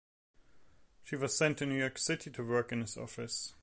She 1.03 1.15
was 1.15 1.37
sent 1.37 1.59
to 1.59 1.67
New 1.67 1.77
York 1.77 1.99
City 1.99 2.31
to 2.31 2.43
work 2.43 2.71
in 2.71 2.81
his 2.81 2.97
office. 2.97 3.53